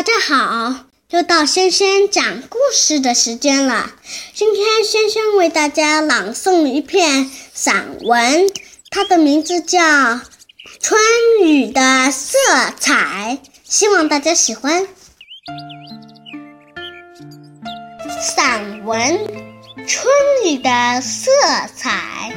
[0.00, 3.92] 大家好，又到轩轩讲故事的时间了。
[4.32, 8.50] 今天轩轩为大家朗诵一篇散文，
[8.88, 9.78] 它的名字叫
[10.80, 10.98] 《春
[11.44, 12.38] 雨的色
[12.78, 14.88] 彩》，希望大家喜欢。
[18.22, 18.98] 散文
[19.86, 20.10] 《春
[20.46, 21.30] 雨的色
[21.76, 22.32] 彩》，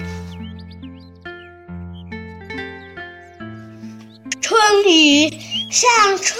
[4.42, 5.32] 春雨。
[5.74, 5.90] 像
[6.22, 6.40] 春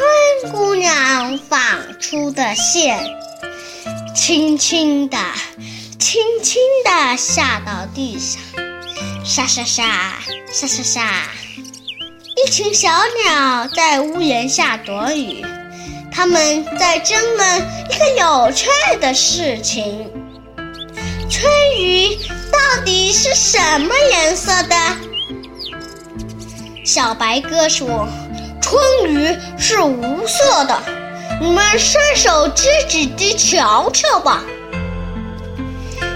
[0.52, 1.60] 姑娘纺
[2.00, 3.04] 出的线，
[4.16, 5.18] 轻轻地、
[5.98, 8.40] 轻轻地下到地上，
[9.26, 10.20] 沙沙沙、
[10.52, 11.24] 沙沙沙。
[12.38, 12.92] 一群小
[13.26, 15.44] 鸟在屋檐下躲雨，
[16.12, 18.70] 它们在争论一个有趣
[19.02, 20.12] 的事情：
[21.28, 22.20] 春雨
[22.52, 24.76] 到底是什么颜色的？
[26.86, 28.08] 小白鸽说。
[28.74, 30.76] 春雨是无色的，
[31.40, 34.42] 你们伸手指指地瞧瞧吧。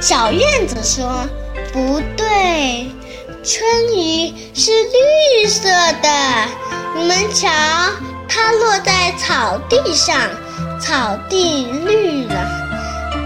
[0.01, 1.23] 小燕子说
[1.71, 2.89] ：“不对，
[3.43, 6.09] 春雨是绿色的。
[6.97, 7.47] 你们瞧，
[8.27, 10.17] 它落在草地上，
[10.81, 12.39] 草地绿了；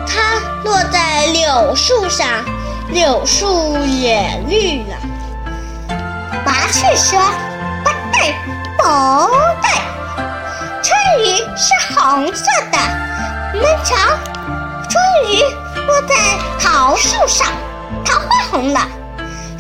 [0.06, 2.28] 它落在柳树上，
[2.90, 4.98] 柳树也绿了。”
[6.46, 7.18] 麻雀说
[7.86, 8.36] ：“不对。”
[8.84, 9.30] 哦
[9.62, 9.70] 对，
[10.82, 12.78] 春雨是红色的。
[13.54, 13.96] 你们瞧，
[14.90, 15.44] 春雨
[15.86, 16.16] 落在
[16.60, 17.48] 桃树上，
[18.04, 18.80] 桃花红了；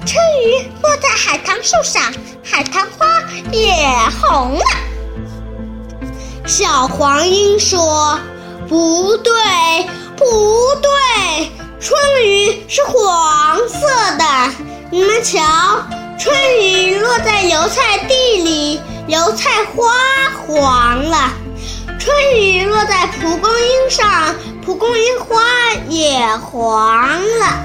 [0.05, 2.01] 春雨落在海棠树上，
[2.43, 3.75] 海棠花也
[4.21, 4.65] 红了。
[6.47, 8.19] 小黄莺说
[8.67, 9.33] ：“不对，
[10.17, 10.25] 不
[10.81, 14.25] 对，春雨是黄色的。
[14.89, 15.39] 你们瞧，
[16.17, 18.81] 春雨落在油菜地里。”
[19.11, 19.91] 油菜花
[20.47, 21.33] 黄了，
[21.99, 25.43] 春雨落在蒲公英上，蒲公英花
[25.89, 27.59] 也黄了。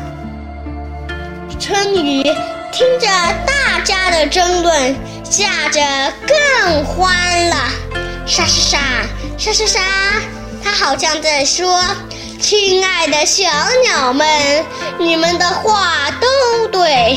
[1.60, 2.24] 春雨
[2.72, 3.06] 听着
[3.46, 5.80] 大家的争论，下着
[6.26, 7.56] 更欢了。
[8.26, 8.80] 沙沙
[9.38, 9.80] 沙沙沙沙，
[10.64, 11.80] 它好像在说
[12.42, 13.44] ：“亲爱的小
[13.84, 14.26] 鸟们，
[14.98, 17.16] 你们的话都对，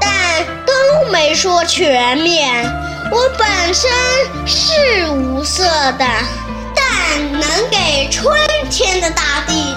[0.00, 2.68] 但都没说全面。”
[3.12, 3.90] 我本身
[4.46, 5.64] 是无色
[5.98, 6.06] 的，
[6.76, 8.32] 但能给春
[8.70, 9.74] 天的大地。